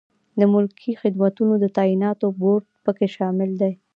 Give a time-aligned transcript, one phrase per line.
[0.39, 3.73] د ملکي خدمتونو د تعیناتو بورد پکې شامل دی.